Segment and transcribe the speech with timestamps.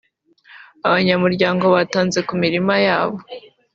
[0.87, 3.17] Abanyamuryango batanze ku mirima yabo